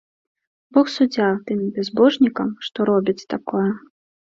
Бог 0.77 0.89
суддзя 0.93 1.27
тым 1.51 1.59
бязбожнікам, 1.77 2.49
што 2.71 2.91
робяць 2.93 3.19
такое. 3.37 3.71